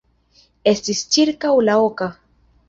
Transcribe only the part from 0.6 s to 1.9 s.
Estis ĉirkaŭ la